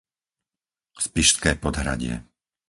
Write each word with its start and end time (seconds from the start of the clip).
Spišské 1.05 1.51
Podhradie 1.63 2.15